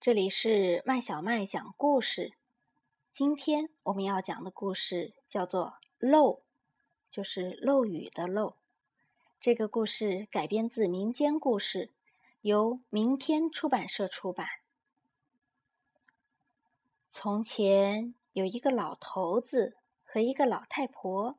[0.00, 2.32] 这里是麦小麦讲故事。
[3.12, 6.36] 今天我们要讲的故事叫做《漏》，
[7.10, 8.56] 就是漏雨的漏。
[9.38, 11.90] 这个故事改编自民间故事，
[12.40, 14.48] 由明天出版社出版。
[17.10, 21.36] 从前有一个老头子和一个老太婆，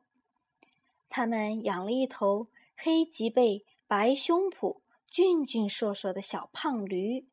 [1.08, 7.26] 他们养了一头黑脊背、白胸脯、俊俊硕硕的小胖驴。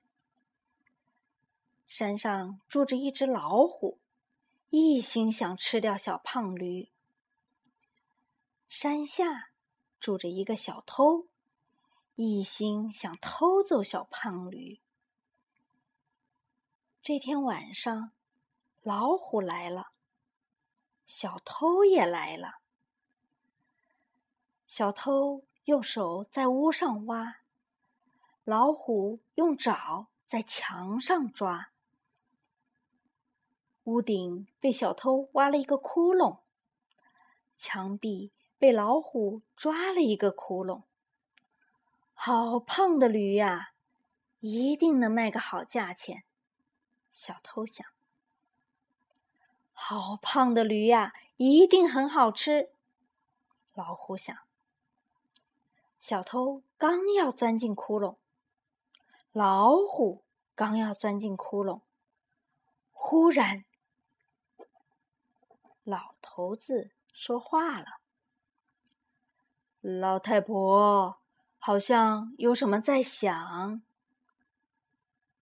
[1.89, 3.97] 山上住着一只老虎，
[4.69, 6.91] 一心想吃掉小胖驴。
[8.69, 9.49] 山下
[9.99, 11.25] 住着一个小偷，
[12.13, 14.79] 一心想偷走小胖驴。
[17.01, 18.11] 这天晚上，
[18.83, 19.87] 老虎来了，
[21.07, 22.59] 小偷也来了。
[24.67, 27.37] 小偷用手在屋上挖，
[28.43, 31.71] 老虎用爪在墙上抓。
[33.89, 36.41] 屋顶被小偷挖了一个窟窿，
[37.57, 40.83] 墙壁被老虎抓了一个窟窿。
[42.13, 43.71] 好胖的驴呀，
[44.41, 46.23] 一定能卖个好价钱。
[47.09, 47.83] 小偷想：
[49.73, 52.69] 好胖的驴呀，一定很好吃。
[53.73, 54.37] 老虎想。
[55.99, 58.17] 小偷刚要钻进窟窿，
[59.31, 61.81] 老虎刚要钻进窟窿，
[62.91, 63.65] 忽然。
[65.89, 67.97] 老头子说话了
[69.81, 71.17] ：“老太婆
[71.57, 73.81] 好像有什么在想。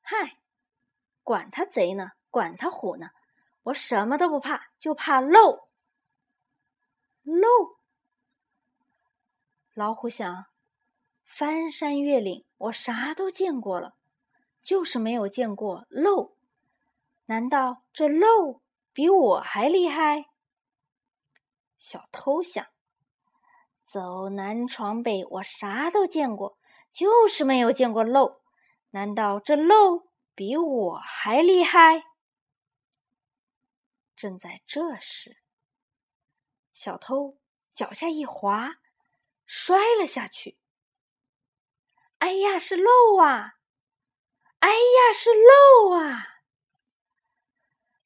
[0.02, 0.38] 嗨，
[1.22, 3.10] 管他贼呢，管他虎呢，
[3.64, 5.68] 我什么都不怕，就怕漏。
[7.24, 7.76] 漏。
[9.74, 10.46] 老虎想，
[11.26, 13.96] 翻山越岭，我啥都见过了，
[14.62, 16.38] 就是没有见过漏。
[17.26, 18.62] 难道这漏
[18.94, 20.28] 比我还厉害？”
[21.80, 22.66] 小偷想：
[23.82, 26.58] 走南闯北，我啥都见过，
[26.92, 28.42] 就是没有见过漏。
[28.92, 32.04] 难道这漏比我还厉害？
[34.16, 35.38] 正在这时，
[36.74, 37.38] 小偷
[37.72, 38.78] 脚下一滑，
[39.46, 40.58] 摔了下去。
[42.18, 43.54] 哎呀，是漏啊！
[44.60, 46.40] 哎呀，是漏啊！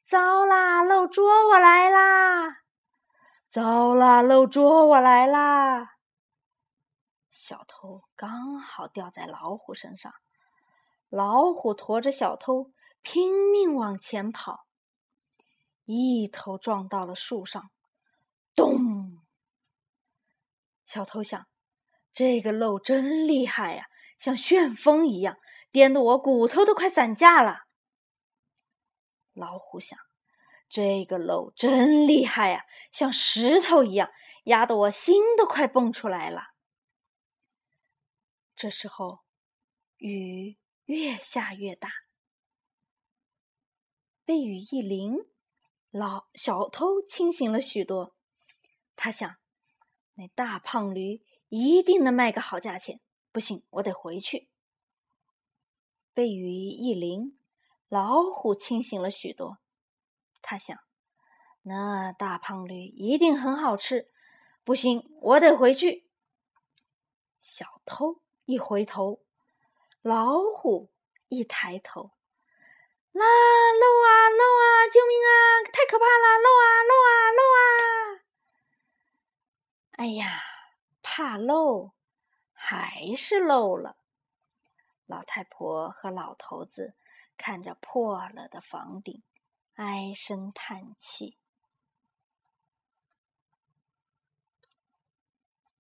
[0.04, 2.61] 糟啦，漏捉我来啦！
[3.52, 4.22] 糟啦！
[4.22, 5.98] 漏捉我来啦！
[7.32, 10.14] 小偷刚好掉在老虎身上，
[11.10, 14.68] 老虎驮着小偷拼命往前跑，
[15.84, 17.70] 一头撞到了树上，
[18.56, 19.20] 咚！
[20.86, 21.46] 小偷想：
[22.14, 25.36] 这个漏真厉害呀，像旋风一样，
[25.74, 27.66] 颠得我骨头都快散架了。
[29.34, 30.00] 老虎想。
[30.72, 34.10] 这个漏真厉害呀，像石头一样，
[34.46, 36.54] 压得我心都快蹦出来了。
[38.56, 39.20] 这时候，
[39.98, 41.90] 雨越下越大，
[44.24, 45.18] 被雨一淋，
[45.92, 48.16] 老小偷清醒了许多。
[48.96, 49.36] 他想，
[50.14, 53.02] 那大胖驴一定能卖个好价钱。
[53.34, 54.50] 不行，我得回去。
[56.14, 57.38] 被雨一淋，
[57.90, 59.61] 老虎清醒了许多。
[60.42, 60.78] 他想，
[61.64, 64.12] 那大胖驴一定很好吃。
[64.64, 66.08] 不行，我得回去。
[67.40, 69.24] 小偷一回头，
[70.02, 70.92] 老虎
[71.30, 72.12] 一抬头，
[73.12, 74.88] 啦，漏啊漏啊！
[74.92, 75.32] 救命啊！
[75.72, 76.38] 太可怕了！
[76.38, 78.24] 漏啊漏啊漏啊！
[79.94, 80.42] 哎呀，
[81.02, 81.94] 怕漏，
[82.54, 83.98] 还是漏了。
[85.06, 86.96] 老太婆和老头子
[87.38, 89.24] 看着破了的房顶。
[89.84, 91.38] 唉声叹气。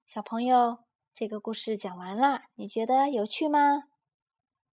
[0.07, 0.79] 小朋友，
[1.13, 3.91] 这个故事讲完啦，你觉得有趣吗？